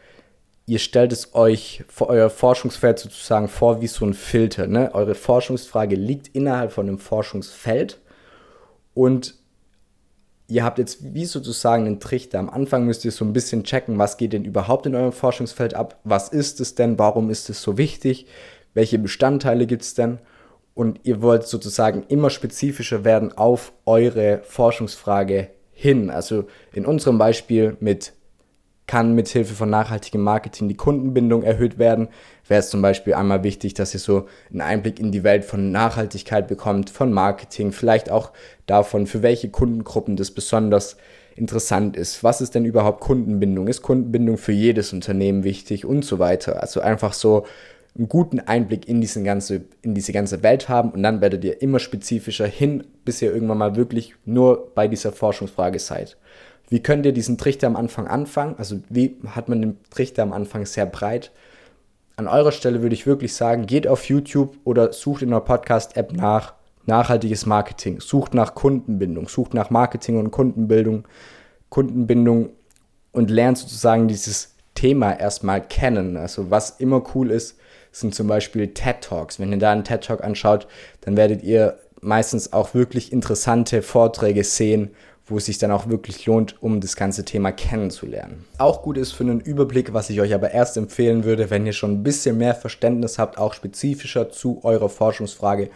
[0.65, 4.67] ihr stellt es euch vor euer Forschungsfeld sozusagen vor wie so ein Filter.
[4.67, 4.93] Ne?
[4.93, 8.00] Eure Forschungsfrage liegt innerhalb von einem Forschungsfeld
[8.97, 9.36] und
[10.47, 12.39] ihr habt jetzt wie sozusagen einen Trichter.
[12.39, 15.75] Am Anfang müsst ihr so ein bisschen checken, was geht denn überhaupt in eurem Forschungsfeld
[15.75, 18.25] ab, was ist es denn, warum ist es so wichtig,
[18.73, 20.17] welche Bestandteile gibt es denn
[20.73, 26.10] und ihr wollt sozusagen immer spezifischer werden auf eure Forschungsfrage hin.
[26.10, 28.13] Also in unserem Beispiel mit
[28.88, 32.08] kann mit Hilfe von nachhaltigem Marketing die Kundenbindung erhöht werden.
[32.47, 35.71] Wäre es zum Beispiel einmal wichtig, dass ihr so einen Einblick in die Welt von
[35.71, 38.32] Nachhaltigkeit bekommt, von Marketing, vielleicht auch
[38.65, 40.95] davon, für welche Kundengruppen das besonders
[41.36, 42.23] interessant ist.
[42.23, 43.67] Was ist denn überhaupt Kundenbindung?
[43.67, 46.62] Ist Kundenbindung für jedes Unternehmen wichtig und so weiter?
[46.62, 47.45] Also einfach so
[47.97, 51.62] einen guten Einblick in, diesen ganze, in diese ganze Welt haben und dann werdet ihr
[51.62, 56.17] immer spezifischer hin, bis ihr irgendwann mal wirklich nur bei dieser Forschungsfrage seid.
[56.69, 58.56] Wie könnt ihr diesen Trichter am Anfang anfangen?
[58.58, 61.32] Also wie hat man den Trichter am Anfang sehr breit?
[62.17, 66.13] An eurer Stelle würde ich wirklich sagen, geht auf YouTube oder sucht in der Podcast-App
[66.13, 71.08] nach nachhaltiges Marketing, sucht nach Kundenbindung, sucht nach Marketing und Kundenbildung,
[71.69, 72.49] Kundenbindung
[73.12, 76.17] und lernt sozusagen dieses Thema erstmal kennen.
[76.17, 77.58] Also was immer cool ist,
[77.91, 79.39] sind zum Beispiel TED Talks.
[79.39, 80.67] Wenn ihr da einen TED Talk anschaut,
[81.01, 84.91] dann werdet ihr meistens auch wirklich interessante Vorträge sehen,
[85.27, 88.45] wo es sich dann auch wirklich lohnt, um das ganze Thema kennenzulernen.
[88.57, 91.73] Auch gut ist für einen Überblick, was ich euch aber erst empfehlen würde, wenn ihr
[91.73, 95.69] schon ein bisschen mehr Verständnis habt, auch spezifischer zu eurer Forschungsfrage,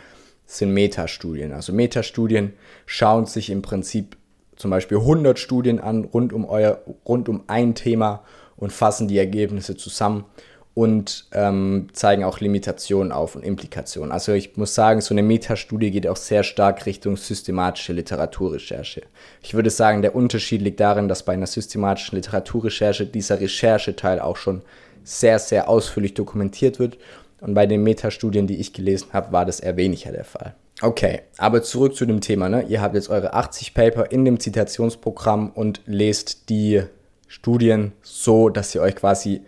[0.45, 1.53] sind Metastudien.
[1.53, 2.53] Also Metastudien
[2.85, 4.17] schauen sich im Prinzip
[4.55, 8.23] zum Beispiel 100 Studien an rund um, euer, rund um ein Thema
[8.57, 10.25] und fassen die Ergebnisse zusammen
[10.73, 14.11] und ähm, zeigen auch Limitationen auf und Implikationen.
[14.11, 19.01] Also ich muss sagen, so eine Metastudie geht auch sehr stark Richtung systematische Literaturrecherche.
[19.41, 24.37] Ich würde sagen, der Unterschied liegt darin, dass bei einer systematischen Literaturrecherche dieser Rechercheteil auch
[24.37, 24.61] schon
[25.03, 26.97] sehr, sehr ausführlich dokumentiert wird.
[27.41, 30.53] Und bei den Metastudien, die ich gelesen habe, war das eher weniger der Fall.
[30.81, 32.49] Okay, aber zurück zu dem Thema.
[32.49, 32.63] Ne?
[32.63, 36.83] Ihr habt jetzt eure 80 Paper in dem Zitationsprogramm und lest die
[37.27, 39.41] Studien so, dass ihr euch quasi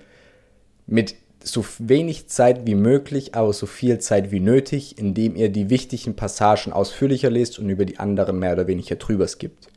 [0.86, 5.70] mit so wenig Zeit wie möglich, aber so viel Zeit wie nötig, indem ihr die
[5.70, 9.68] wichtigen Passagen ausführlicher lest und über die anderen mehr oder weniger drüber skippt.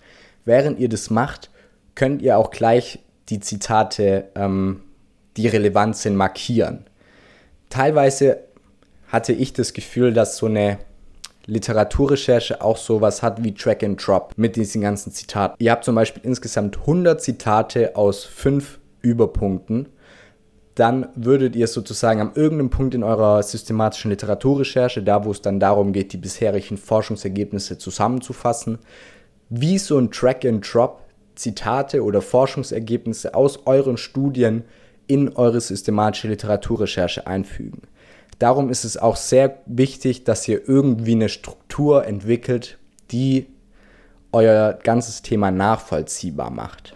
[0.44, 1.50] Während ihr das macht,
[1.94, 4.82] könnt ihr auch gleich die Zitate, ähm,
[5.36, 6.84] die relevant sind, markieren.
[7.68, 8.38] Teilweise
[9.08, 10.78] hatte ich das Gefühl, dass so eine
[11.46, 15.56] Literaturrecherche auch sowas hat wie Track and Drop mit diesen ganzen Zitaten.
[15.58, 19.88] Ihr habt zum Beispiel insgesamt 100 Zitate aus 5 Überpunkten
[20.76, 25.58] dann würdet ihr sozusagen am irgendeinem Punkt in eurer systematischen Literaturrecherche, da wo es dann
[25.58, 28.78] darum geht, die bisherigen Forschungsergebnisse zusammenzufassen,
[29.48, 31.00] wie so ein Track and Drop
[31.34, 34.64] Zitate oder Forschungsergebnisse aus euren Studien
[35.06, 37.82] in eure systematische Literaturrecherche einfügen.
[38.38, 42.78] Darum ist es auch sehr wichtig, dass ihr irgendwie eine Struktur entwickelt,
[43.10, 43.46] die
[44.32, 46.95] euer ganzes Thema nachvollziehbar macht.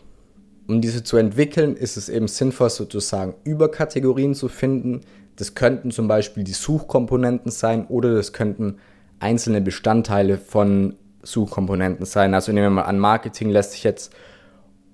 [0.70, 5.00] Um diese zu entwickeln, ist es eben sinnvoll, sozusagen Überkategorien zu finden.
[5.34, 8.76] Das könnten zum Beispiel die Suchkomponenten sein oder das könnten
[9.18, 12.34] einzelne Bestandteile von Suchkomponenten sein.
[12.34, 14.14] Also nehmen wir mal an, Marketing lässt sich jetzt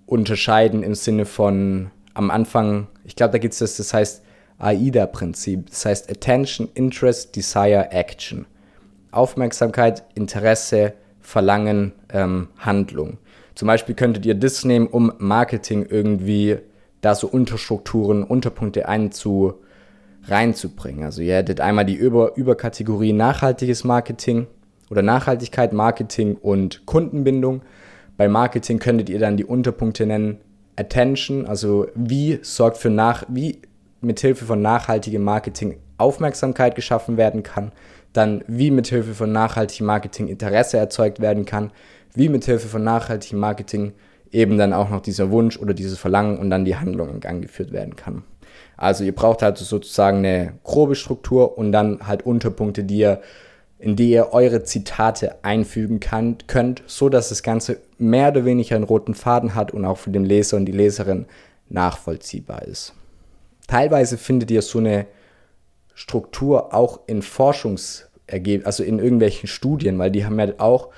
[0.06, 4.22] unterscheiden im Sinne von am Anfang, ich glaube, da gibt es das, das heißt
[4.58, 5.68] AIDA-Prinzip.
[5.68, 8.46] Das heißt Attention, Interest, Desire, Action.
[9.10, 13.18] Aufmerksamkeit, Interesse, Verlangen, ähm, Handlung.
[13.56, 16.58] Zum Beispiel könntet ihr das nehmen, um Marketing irgendwie
[17.00, 19.54] da so Unterstrukturen, Unterpunkte einzu,
[20.28, 21.04] reinzubringen.
[21.04, 24.46] Also ihr hättet einmal die Über Überkategorie nachhaltiges Marketing
[24.90, 27.62] oder Nachhaltigkeit, Marketing und Kundenbindung.
[28.18, 30.38] Bei Marketing könntet ihr dann die Unterpunkte nennen
[30.76, 33.62] Attention, also wie sorgt für nach, wie
[34.02, 37.72] mithilfe von nachhaltigem Marketing Aufmerksamkeit geschaffen werden kann,
[38.12, 41.72] dann wie mithilfe von nachhaltigem Marketing Interesse erzeugt werden kann,
[42.16, 43.92] wie mit Hilfe von nachhaltigem Marketing
[44.32, 47.42] eben dann auch noch dieser Wunsch oder dieses Verlangen und dann die Handlung in Gang
[47.42, 48.24] geführt werden kann.
[48.76, 53.20] Also ihr braucht halt sozusagen eine grobe Struktur und dann halt Unterpunkte, die ihr,
[53.78, 58.76] in die ihr eure Zitate einfügen kann, könnt, so dass das Ganze mehr oder weniger
[58.76, 61.26] einen roten Faden hat und auch für den Leser und die Leserin
[61.68, 62.92] nachvollziehbar ist.
[63.66, 65.06] Teilweise findet ihr so eine
[65.94, 70.90] Struktur auch in Forschungsergebnissen, also in irgendwelchen Studien, weil die haben ja auch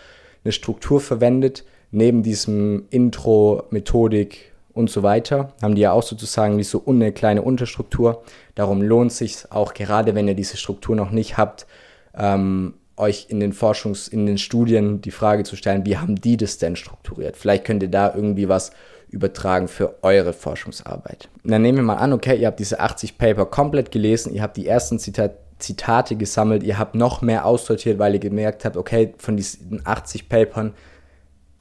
[0.44, 6.58] eine Struktur verwendet, neben diesem Intro, Methodik und so weiter, haben die ja auch sozusagen
[6.58, 8.22] wie so eine kleine Unterstruktur.
[8.54, 11.66] Darum lohnt sich auch gerade, wenn ihr diese Struktur noch nicht habt,
[12.14, 16.36] ähm, euch in den Forschungs-, in den Studien die Frage zu stellen, wie haben die
[16.36, 17.36] das denn strukturiert?
[17.36, 18.72] Vielleicht könnt ihr da irgendwie was
[19.10, 21.28] übertragen für eure Forschungsarbeit.
[21.42, 24.42] Und dann nehmen wir mal an, okay, ihr habt diese 80 Paper komplett gelesen, ihr
[24.42, 28.76] habt die ersten Zitate Zitate gesammelt, ihr habt noch mehr aussortiert, weil ihr gemerkt habt,
[28.76, 30.74] okay, von diesen 80 Papern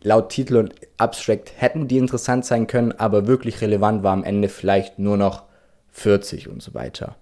[0.03, 4.49] laut Titel und Abstract hätten die interessant sein können, aber wirklich relevant war am Ende
[4.49, 5.43] vielleicht nur noch
[5.91, 7.15] 40 und so weiter.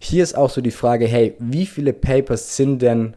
[0.00, 3.16] Hier ist auch so die Frage, hey, wie viele Papers sind denn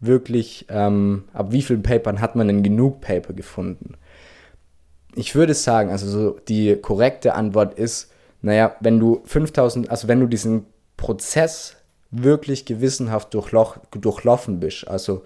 [0.00, 3.94] wirklich, ähm, ab wie vielen Papern hat man denn genug Paper gefunden?
[5.14, 8.10] Ich würde sagen, also so die korrekte Antwort ist,
[8.40, 11.76] naja, wenn du 5000, also wenn du diesen Prozess
[12.12, 14.86] wirklich gewissenhaft durchloch, durchlaufen bist.
[14.86, 15.24] Also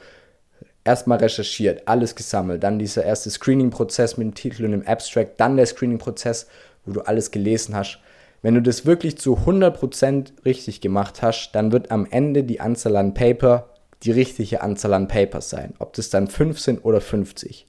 [0.84, 5.56] erstmal recherchiert, alles gesammelt, dann dieser erste Screening-Prozess mit dem Titel und dem Abstract, dann
[5.56, 6.46] der Screening-Prozess,
[6.86, 7.98] wo du alles gelesen hast.
[8.40, 12.96] Wenn du das wirklich zu 100% richtig gemacht hast, dann wird am Ende die Anzahl
[12.96, 13.68] an Paper
[14.02, 15.74] die richtige Anzahl an Papers sein.
[15.78, 17.66] Ob das dann 5 sind oder 50.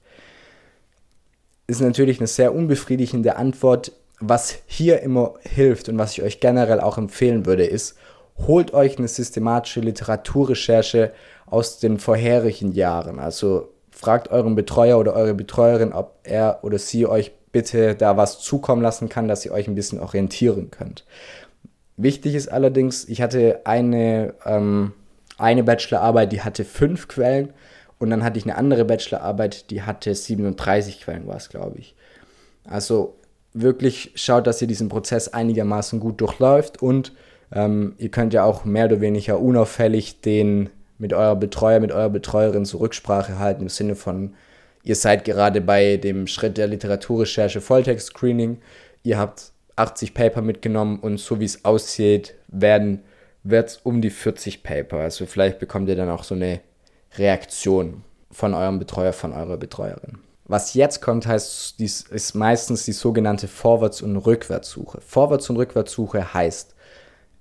[1.67, 3.91] Ist natürlich eine sehr unbefriedigende Antwort.
[4.19, 7.97] Was hier immer hilft und was ich euch generell auch empfehlen würde, ist,
[8.45, 11.11] holt euch eine systematische Literaturrecherche
[11.45, 13.19] aus den vorherigen Jahren.
[13.19, 18.39] Also fragt euren Betreuer oder eure Betreuerin, ob er oder sie euch bitte da was
[18.39, 21.05] zukommen lassen kann, dass ihr euch ein bisschen orientieren könnt.
[21.95, 24.93] Wichtig ist allerdings, ich hatte eine, ähm,
[25.37, 27.53] eine Bachelorarbeit, die hatte fünf Quellen
[27.99, 31.95] Und dann hatte ich eine andere Bachelorarbeit, die hatte 37 Quellen, war es, glaube ich.
[32.63, 33.15] Also
[33.53, 37.13] wirklich schaut, dass ihr diesen Prozess einigermaßen gut durchläuft und
[37.51, 42.09] ähm, ihr könnt ja auch mehr oder weniger unauffällig den mit eurer Betreuer, mit eurer
[42.09, 44.33] Betreuerin zur Rücksprache halten, im Sinne von,
[44.83, 48.57] ihr seid gerade bei dem Schritt der Literaturrecherche Volltext-Screening,
[49.03, 53.03] ihr habt 80 Paper mitgenommen und so wie es aussieht, werden
[53.43, 54.97] wird es um die 40 Paper.
[54.97, 56.61] Also vielleicht bekommt ihr dann auch so eine
[57.17, 60.19] Reaktion von eurem Betreuer, von eurer Betreuerin.
[60.45, 65.01] Was jetzt kommt, heißt, dies ist meistens die sogenannte Vorwärts- und Rückwärtssuche.
[65.01, 66.73] Vorwärts- und Rückwärtssuche heißt,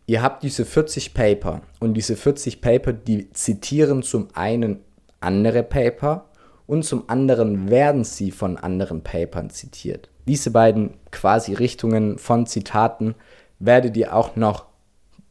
[0.06, 4.80] ihr habt diese 40 Paper und diese 40 Paper, die zitieren zum einen
[5.20, 6.28] andere Paper
[6.66, 10.08] und zum anderen werden sie von anderen Papern zitiert.
[10.26, 13.14] Diese beiden quasi Richtungen von Zitaten
[13.58, 14.66] werdet ihr auch noch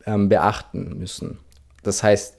[0.06, 1.40] ähm, beachten müssen.
[1.84, 2.38] Das heißt,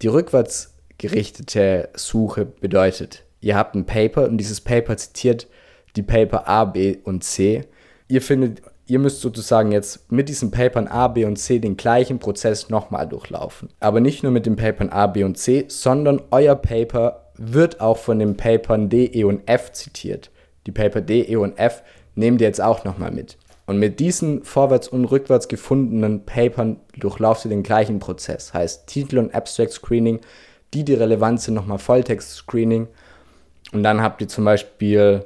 [0.00, 5.48] die rückwärts gerichtete Suche bedeutet, ihr habt ein Paper und dieses Paper zitiert
[5.96, 7.66] die Paper A, B und C.
[8.08, 12.18] Ihr findet, ihr müsst sozusagen jetzt mit diesen Papern A, B und C den gleichen
[12.18, 13.70] Prozess nochmal durchlaufen.
[13.80, 17.96] Aber nicht nur mit den Papern A, B und C, sondern euer Paper wird auch
[17.96, 20.30] von den Papern D, E und F zitiert.
[20.66, 21.82] Die Paper D, E und F
[22.16, 23.38] nehmt ihr jetzt auch nochmal mit.
[23.64, 28.52] Und mit diesen vorwärts und rückwärts gefundenen Papern durchlauft ihr den gleichen Prozess.
[28.52, 30.20] Heißt Titel und Abstract Screening,
[30.74, 32.88] die, die relevant sind, nochmal Volltext Screening.
[33.72, 35.24] Und dann habt ihr zum Beispiel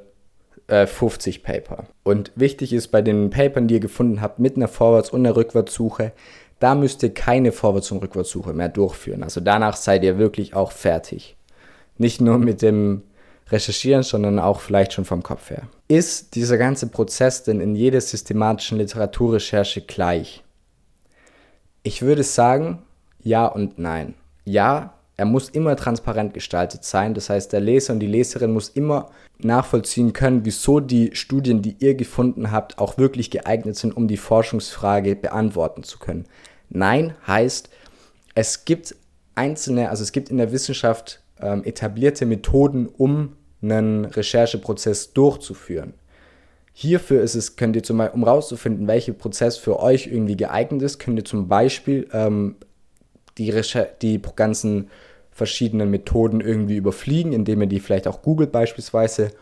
[0.68, 1.84] äh, 50 Paper.
[2.02, 5.36] Und wichtig ist bei den Papern, die ihr gefunden habt, mit einer Vorwärts- und einer
[5.36, 6.12] Rückwärtssuche,
[6.58, 9.22] da müsst ihr keine Vorwärts- und Rückwärtssuche mehr durchführen.
[9.22, 11.36] Also danach seid ihr wirklich auch fertig.
[11.98, 13.02] Nicht nur mit dem
[13.48, 15.62] Recherchieren, sondern auch vielleicht schon vom Kopf her.
[15.88, 20.42] Ist dieser ganze Prozess denn in jeder systematischen Literaturrecherche gleich?
[21.82, 22.82] Ich würde sagen,
[23.22, 24.14] ja und nein.
[24.44, 27.14] Ja, er muss immer transparent gestaltet sein.
[27.14, 31.76] Das heißt, der Leser und die Leserin muss immer nachvollziehen können, wieso die Studien, die
[31.78, 36.26] ihr gefunden habt, auch wirklich geeignet sind, um die Forschungsfrage beantworten zu können.
[36.68, 37.70] Nein heißt,
[38.34, 38.94] es gibt
[39.34, 45.94] einzelne, also es gibt in der Wissenschaft ähm, etablierte Methoden, um einen Rechercheprozess durchzuführen.
[46.74, 50.82] Hierfür ist es, könnt ihr zum Beispiel, um rauszufinden, welcher Prozess für euch irgendwie geeignet
[50.82, 52.56] ist, könnt ihr zum Beispiel ähm,
[53.38, 54.90] die, Recher die ganzen
[55.30, 59.32] verschiedenen Methoden irgendwie überfliegen, indem ihr die vielleicht auch googelt beispielsweise.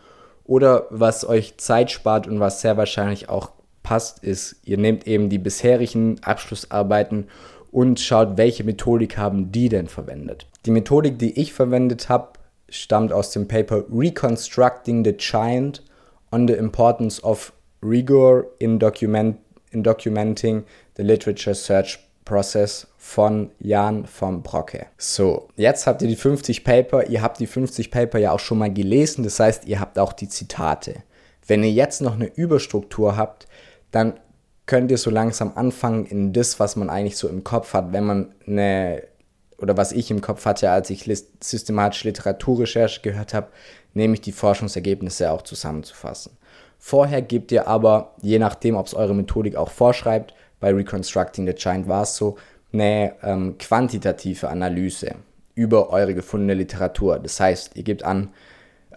[0.43, 5.29] Oder was euch Zeit spart und was sehr wahrscheinlich auch passt, ist, ihr nehmt eben
[5.29, 7.27] die bisherigen Abschlussarbeiten
[7.71, 10.47] und schaut, welche Methodik haben die denn verwendet.
[10.65, 12.33] Die Methodik, die ich verwendet habe,
[12.69, 15.83] stammt aus dem Paper Reconstructing the Giant
[16.31, 19.37] on the Importance of Rigor in, document,
[19.71, 20.63] in Documenting
[20.97, 24.87] the Literature Search Process von Jan von Brocke.
[24.97, 27.07] So, jetzt habt ihr die 50 Paper.
[27.07, 29.23] Ihr habt die 50 Paper ja auch schon mal gelesen.
[29.23, 31.03] Das heißt, ihr habt auch die Zitate.
[31.47, 33.47] Wenn ihr jetzt noch eine Überstruktur habt,
[33.91, 34.19] dann
[34.65, 38.03] könnt ihr so langsam anfangen in das, was man eigentlich so im Kopf hat, wenn
[38.03, 39.03] man eine,
[39.59, 41.03] oder was ich im Kopf hatte, als ich
[41.39, 43.49] systematische Literaturrecherche gehört habe,
[43.93, 46.35] nämlich die Forschungsergebnisse auch zusammenzufassen.
[46.79, 51.53] Vorher gebt ihr aber, je nachdem, ob es eure Methodik auch vorschreibt, bei Reconstructing the
[51.53, 52.37] Giant war es so,
[52.73, 55.15] eine ähm, quantitative Analyse
[55.53, 57.19] über eure gefundene Literatur.
[57.19, 58.29] Das heißt, ihr gebt an,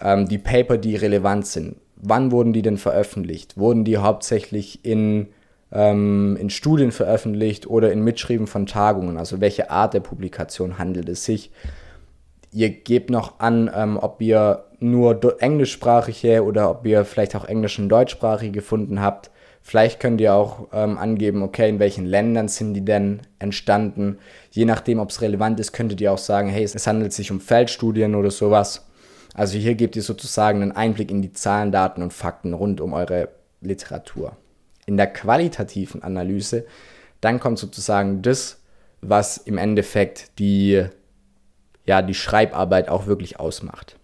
[0.00, 1.76] ähm, die Paper, die relevant sind.
[1.96, 3.56] Wann wurden die denn veröffentlicht?
[3.56, 5.28] Wurden die hauptsächlich in
[5.72, 9.16] ähm, in Studien veröffentlicht oder in Mitschrieben von Tagungen.
[9.18, 11.50] Also welche Art der Publikation handelt es sich?
[12.52, 17.78] Ihr gebt noch an, ähm, ob ihr nur englischsprachige oder ob ihr vielleicht auch englisch
[17.78, 19.30] und deutschsprachige gefunden habt.
[19.68, 24.18] Vielleicht könnt ihr auch ähm, angeben, okay, in welchen Ländern sind die denn entstanden.
[24.50, 27.38] Je nachdem, ob es relevant ist, könntet ihr auch sagen, hey, es handelt sich um
[27.38, 28.86] Feldstudien oder sowas.
[29.34, 32.94] Also hier gebt ihr sozusagen einen Einblick in die Zahlen, Daten und Fakten rund um
[32.94, 33.28] eure
[33.60, 34.36] Literatur
[34.88, 36.64] in der qualitativen Analyse,
[37.20, 38.62] dann kommt sozusagen das,
[39.02, 40.86] was im Endeffekt die,
[41.84, 43.96] ja, die Schreibarbeit auch wirklich ausmacht.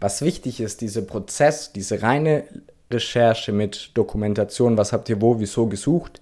[0.00, 2.44] Was wichtig ist, dieser Prozess, diese reine
[2.90, 6.20] Recherche mit Dokumentation, was habt ihr wo, wieso gesucht,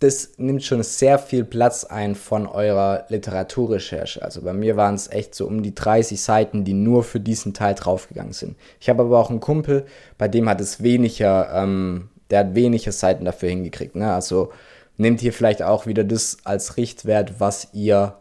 [0.00, 4.20] das nimmt schon sehr viel Platz ein von eurer Literaturrecherche.
[4.20, 7.54] Also bei mir waren es echt so um die 30 Seiten, die nur für diesen
[7.54, 8.56] Teil draufgegangen sind.
[8.80, 9.86] Ich habe aber auch einen Kumpel,
[10.18, 13.94] bei dem hat es weniger ähm, der hat wenige Seiten dafür hingekriegt.
[13.94, 14.10] Ne?
[14.10, 14.52] Also
[14.96, 18.16] nehmt hier vielleicht auch wieder das als Richtwert, was ihr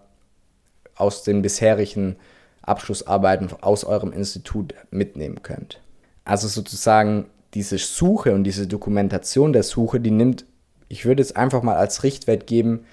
[0.95, 2.17] aus den bisherigen
[2.61, 5.79] Abschlussarbeiten aus eurem Institut mitnehmen könnt.
[6.25, 10.45] Also sozusagen diese Suche und diese Dokumentation der Suche, die nimmt,
[10.87, 12.85] ich würde es einfach mal als Richtwert geben,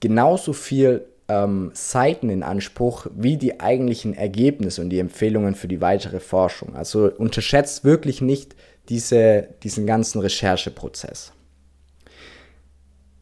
[0.00, 5.80] genauso viel ähm, Seiten in Anspruch wie die eigentlichen Ergebnisse und die Empfehlungen für die
[5.80, 6.76] weitere Forschung.
[6.76, 8.54] Also unterschätzt wirklich nicht
[8.88, 11.32] diese, diesen ganzen Rechercheprozess.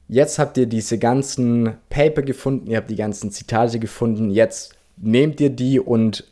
[0.08, 5.40] Jetzt habt ihr diese ganzen Paper gefunden, ihr habt die ganzen Zitate gefunden, jetzt nehmt
[5.40, 6.24] ihr die und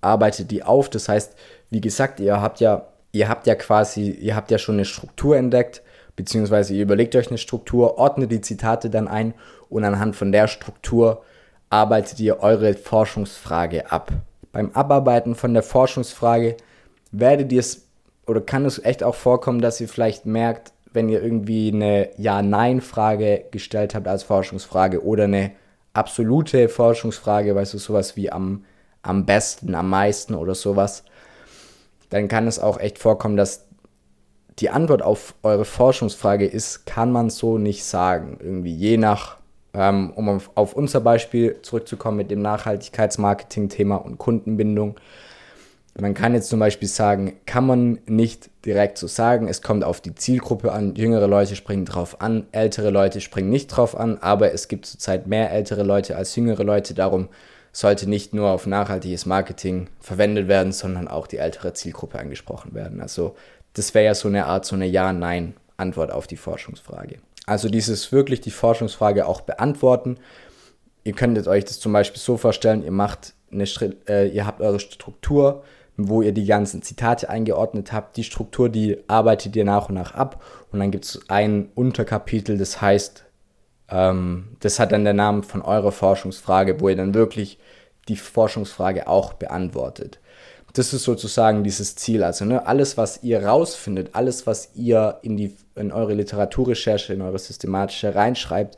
[0.00, 0.88] arbeitet die auf.
[0.88, 1.34] Das heißt,
[1.70, 5.36] wie gesagt, ihr habt ja, ihr habt ja quasi, ihr habt ja schon eine Struktur
[5.36, 5.82] entdeckt,
[6.16, 9.34] beziehungsweise ihr überlegt euch eine Struktur, ordnet die Zitate dann ein
[9.70, 11.22] und anhand von der Struktur
[11.70, 14.12] arbeitet ihr eure Forschungsfrage ab.
[14.52, 16.56] Beim Abarbeiten von der Forschungsfrage
[17.12, 17.86] werdet ihr es
[18.26, 23.44] oder kann es echt auch vorkommen, dass ihr vielleicht merkt, wenn ihr irgendwie eine Ja-Nein-Frage
[23.50, 25.52] gestellt habt als Forschungsfrage oder eine
[25.92, 28.64] absolute Forschungsfrage, weißt du, sowas wie am,
[29.02, 31.04] am besten, am meisten oder sowas,
[32.14, 33.66] dann kann es auch echt vorkommen, dass
[34.60, 38.38] die Antwort auf eure Forschungsfrage ist, kann man so nicht sagen.
[38.40, 39.38] Irgendwie je nach,
[39.72, 44.94] ähm, um auf, auf unser Beispiel zurückzukommen mit dem Nachhaltigkeitsmarketing-Thema und Kundenbindung,
[45.98, 50.00] man kann jetzt zum Beispiel sagen, kann man nicht direkt so sagen, es kommt auf
[50.00, 54.52] die Zielgruppe an, jüngere Leute springen drauf an, ältere Leute springen nicht drauf an, aber
[54.52, 57.28] es gibt zurzeit mehr ältere Leute als jüngere Leute, darum
[57.74, 63.00] sollte nicht nur auf nachhaltiges Marketing verwendet werden, sondern auch die ältere Zielgruppe angesprochen werden.
[63.00, 63.34] Also
[63.72, 67.16] das wäre ja so eine Art, so eine Ja-Nein-Antwort auf die Forschungsfrage.
[67.46, 70.18] Also dieses wirklich die Forschungsfrage auch beantworten.
[71.02, 73.64] Ihr könntet euch das zum Beispiel so vorstellen, ihr macht eine,
[74.08, 75.64] äh, ihr habt eure Struktur,
[75.96, 78.16] wo ihr die ganzen Zitate eingeordnet habt.
[78.16, 80.42] Die Struktur, die arbeitet ihr nach und nach ab.
[80.70, 83.24] Und dann gibt es ein Unterkapitel, das heißt,
[83.90, 87.58] ähm, das hat dann den Namen von eurer Forschungsfrage, wo ihr dann wirklich
[88.08, 90.20] die Forschungsfrage auch beantwortet.
[90.74, 92.24] Das ist sozusagen dieses Ziel.
[92.24, 97.22] Also ne, alles, was ihr rausfindet, alles, was ihr in, die, in eure Literaturrecherche, in
[97.22, 98.76] eure systematische reinschreibt,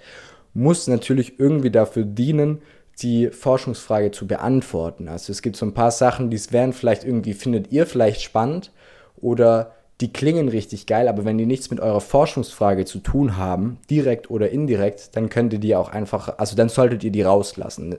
[0.53, 2.61] muss natürlich irgendwie dafür dienen,
[3.01, 5.09] die Forschungsfrage zu beantworten.
[5.09, 8.23] Also es gibt so ein paar Sachen, die es wären vielleicht irgendwie, findet ihr vielleicht
[8.23, 8.73] spannend
[9.17, 13.79] oder die klingen richtig geil, aber wenn die nichts mit eurer Forschungsfrage zu tun haben,
[13.89, 17.97] direkt oder indirekt, dann könnt ihr die auch einfach, also dann solltet ihr die rauslassen.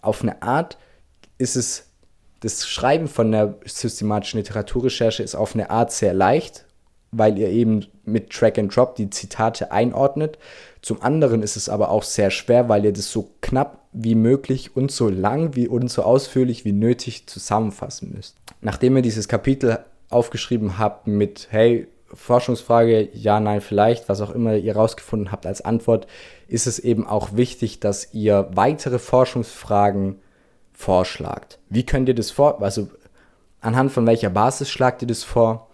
[0.00, 0.78] Auf eine Art
[1.36, 1.90] ist es,
[2.40, 6.64] das Schreiben von der systematischen Literaturrecherche ist auf eine Art sehr leicht,
[7.10, 10.38] weil ihr eben mit Track and Drop die Zitate einordnet.
[10.80, 14.76] Zum anderen ist es aber auch sehr schwer, weil ihr das so knapp wie möglich
[14.76, 18.36] und so lang wie und so ausführlich wie nötig zusammenfassen müsst.
[18.60, 19.78] Nachdem ihr dieses Kapitel
[20.10, 25.60] aufgeschrieben habt mit hey, Forschungsfrage, ja, nein, vielleicht, was auch immer ihr rausgefunden habt als
[25.60, 26.06] Antwort,
[26.46, 30.20] ist es eben auch wichtig, dass ihr weitere Forschungsfragen
[30.72, 31.58] vorschlagt.
[31.68, 32.88] Wie könnt ihr das vor, also
[33.60, 35.68] anhand von welcher Basis schlagt ihr das vor?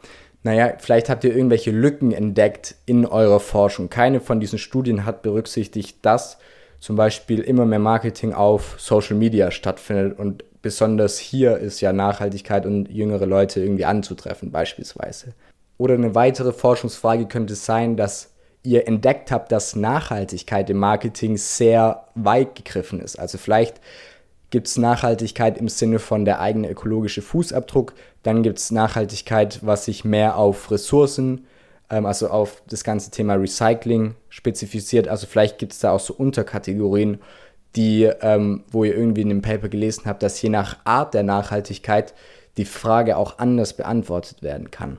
[0.44, 3.88] naja, vielleicht habt ihr irgendwelche Lücken entdeckt in eurer Forschung.
[3.88, 6.38] Keine von diesen Studien hat berücksichtigt, dass
[6.81, 12.64] zum Beispiel immer mehr Marketing auf Social Media stattfindet und besonders hier ist ja Nachhaltigkeit
[12.64, 15.35] und jüngere Leute irgendwie anzutreffen beispielsweise.
[15.77, 18.31] Oder eine weitere Forschungsfrage könnte sein, dass
[18.62, 23.18] ihr entdeckt habt, dass Nachhaltigkeit im Marketing sehr weit gegriffen ist.
[23.18, 23.79] Also vielleicht
[24.48, 27.92] gibt es Nachhaltigkeit im Sinne von der eigene ökologische Fußabdruck.
[28.22, 31.46] Dann gibt es Nachhaltigkeit, was sich mehr auf Ressourcen,
[31.90, 35.09] ähm, also auf das ganze Thema Recycling spezifiziert.
[35.09, 37.18] Also vielleicht gibt es da auch so Unterkategorien,
[37.76, 41.22] die, ähm, wo ihr irgendwie in dem Paper gelesen habt, dass je nach Art der
[41.22, 42.14] Nachhaltigkeit
[42.56, 44.98] die Frage auch anders beantwortet werden kann.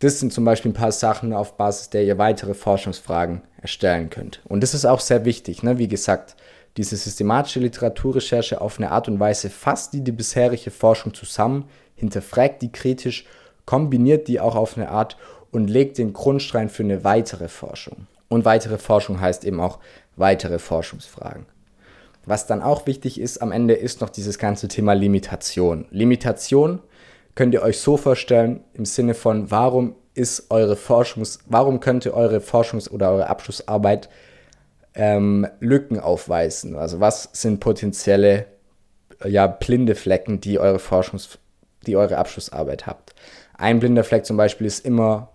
[0.00, 4.40] Das sind zum Beispiel ein paar Sachen, auf Basis der ihr weitere Forschungsfragen erstellen könnt.
[4.44, 5.78] Und das ist auch sehr wichtig, ne?
[5.78, 6.36] wie gesagt
[6.76, 11.64] diese systematische Literaturrecherche auf eine Art und Weise fasst die die bisherige Forschung zusammen,
[11.96, 13.26] hinterfragt die kritisch,
[13.64, 15.16] kombiniert die auch auf eine Art
[15.50, 18.06] und legt den Grundstein für eine weitere Forschung.
[18.28, 19.80] Und weitere Forschung heißt eben auch
[20.18, 21.46] weitere Forschungsfragen.
[22.26, 25.86] Was dann auch wichtig ist am Ende ist noch dieses ganze Thema Limitation.
[25.90, 26.80] Limitation
[27.34, 32.38] könnt ihr euch so vorstellen im Sinne von warum ist eure Forschungs warum könnte eure
[32.38, 34.08] Forschungs- oder eure Abschlussarbeit
[34.94, 36.76] ähm, Lücken aufweisen?
[36.76, 38.46] Also was sind potenzielle
[39.24, 41.38] ja, blinde Flecken, die eure Forschungs-,
[41.86, 43.14] die eure Abschlussarbeit habt?
[43.56, 45.30] Ein blinder Fleck zum Beispiel ist immer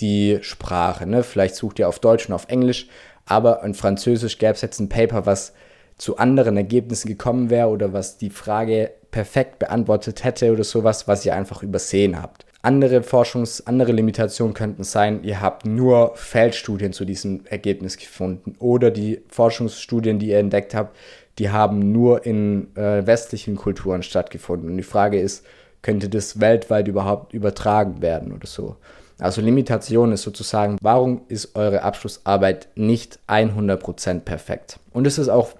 [0.00, 1.06] die Sprache.
[1.06, 1.22] Ne?
[1.22, 2.88] Vielleicht sucht ihr auf Deutsch und auf Englisch,
[3.26, 5.52] aber in Französisch gäbe es jetzt ein Paper, was
[5.96, 11.24] zu anderen Ergebnissen gekommen wäre oder was die Frage perfekt beantwortet hätte oder sowas, was
[11.24, 12.44] ihr einfach übersehen habt.
[12.62, 18.90] Andere Forschungs-, andere Limitationen könnten sein, ihr habt nur Feldstudien zu diesem Ergebnis gefunden oder
[18.90, 20.96] die Forschungsstudien, die ihr entdeckt habt,
[21.38, 24.70] die haben nur in äh, westlichen Kulturen stattgefunden.
[24.70, 25.44] Und die Frage ist,
[25.84, 28.76] könnte das weltweit überhaupt übertragen werden oder so?
[29.18, 34.80] Also Limitation ist sozusagen, warum ist eure Abschlussarbeit nicht 100% perfekt?
[34.92, 35.50] Und es ist auch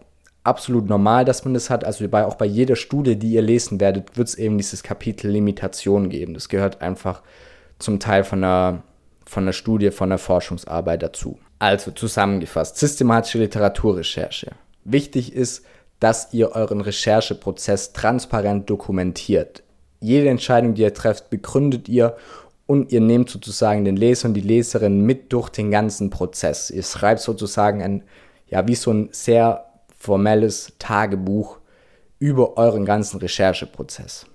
[0.43, 1.85] absolut normal, dass man das hat.
[1.85, 5.31] Also bei, auch bei jeder Studie, die ihr lesen werdet, wird es eben dieses Kapitel
[5.31, 6.35] Limitation geben.
[6.35, 7.23] Das gehört einfach
[7.79, 8.83] zum Teil von einer,
[9.27, 11.39] von einer Studie, von einer Forschungsarbeit dazu.
[11.59, 14.53] Also zusammengefasst, systematische Literaturrecherche.
[14.85, 15.65] Wichtig ist,
[16.01, 19.63] dass ihr euren Rechercheprozess transparent dokumentiert.
[20.05, 22.15] Jede Entscheidung, die ihr trefft, begründet ihr
[22.67, 26.69] und ihr nehmt sozusagen den Leser und die Leserin mit durch den ganzen Prozess.
[26.69, 28.03] Ihr schreibt sozusagen ein,
[28.47, 29.65] ja, wie so ein sehr
[29.97, 31.57] formelles Tagebuch
[32.19, 34.27] über euren ganzen Rechercheprozess.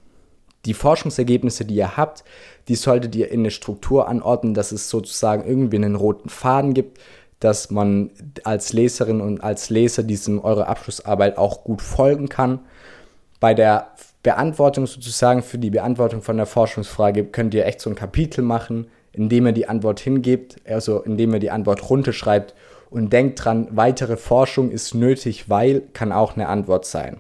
[0.65, 2.23] Die Forschungsergebnisse, die ihr habt,
[2.67, 6.97] die solltet ihr in eine Struktur anordnen, dass es sozusagen irgendwie einen roten Faden gibt,
[7.39, 8.09] dass man
[8.43, 12.61] als Leserin und als Leser diesem eure Abschlussarbeit auch gut folgen kann.
[13.39, 13.91] Bei der
[14.29, 18.85] Beantwortung sozusagen für die Beantwortung von der Forschungsfrage könnt ihr echt so ein Kapitel machen,
[19.11, 22.53] indem ihr die Antwort hingebt, also indem ihr die Antwort runterschreibt
[22.91, 27.17] und denkt dran, weitere Forschung ist nötig, weil kann auch eine Antwort sein.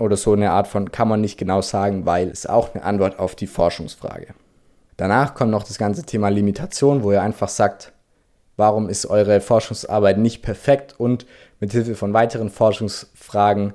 [0.00, 3.18] Oder so eine Art von kann man nicht genau sagen, weil ist auch eine Antwort
[3.18, 4.28] auf die Forschungsfrage.
[4.96, 7.92] Danach kommt noch das ganze Thema Limitation, wo ihr einfach sagt,
[8.56, 11.26] warum ist eure Forschungsarbeit nicht perfekt und
[11.60, 13.74] mit Hilfe von weiteren Forschungsfragen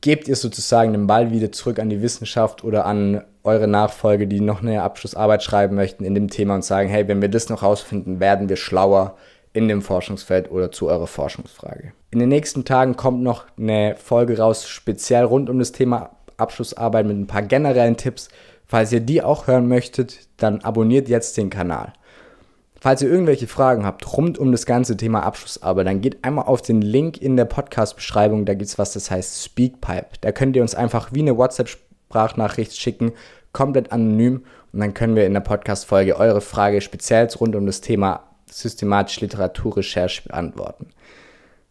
[0.00, 4.40] gebt ihr sozusagen den Ball wieder zurück an die Wissenschaft oder an eure Nachfolge, die
[4.40, 7.62] noch eine Abschlussarbeit schreiben möchten in dem Thema und sagen, hey, wenn wir das noch
[7.62, 9.16] rausfinden, werden wir schlauer
[9.52, 11.92] in dem Forschungsfeld oder zu eurer Forschungsfrage.
[12.10, 17.06] In den nächsten Tagen kommt noch eine Folge raus, speziell rund um das Thema Abschlussarbeit
[17.06, 18.28] mit ein paar generellen Tipps.
[18.66, 21.92] Falls ihr die auch hören möchtet, dann abonniert jetzt den Kanal.
[22.80, 26.62] Falls ihr irgendwelche Fragen habt rund um das ganze Thema Abschlussarbeit, dann geht einmal auf
[26.62, 30.06] den Link in der Podcast-Beschreibung, da gibt es was, das heißt Speakpipe.
[30.20, 33.12] Da könnt ihr uns einfach wie eine WhatsApp-Sprachnachricht schicken,
[33.52, 37.80] komplett anonym und dann können wir in der Podcast-Folge eure Frage speziell rund um das
[37.80, 40.86] Thema systematische Literaturrecherche beantworten.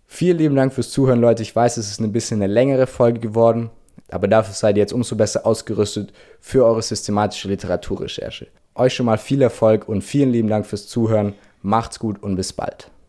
[0.08, 1.43] Vielen lieben Dank fürs Zuhören, Leute.
[1.43, 3.70] Ich weiß, es ist ein bisschen eine längere Folge geworden,
[4.10, 8.47] aber dafür seid ihr jetzt umso besser ausgerüstet für eure systematische Literaturrecherche.
[8.78, 11.34] Euch schon mal viel Erfolg und vielen lieben Dank fürs Zuhören.
[11.63, 12.91] Macht's gut und bis bald.